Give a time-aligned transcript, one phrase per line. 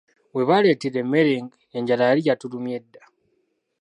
[0.35, 1.35] Webaleetera emmere,
[1.79, 3.03] enjala yali yatulumye dda.